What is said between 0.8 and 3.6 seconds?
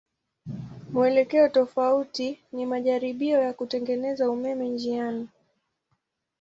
Mwelekeo tofauti ni majaribio ya